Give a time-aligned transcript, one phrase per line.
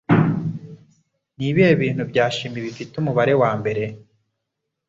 [1.37, 3.83] Nibihe bintu bya shimi bifite Umubare wa mbere?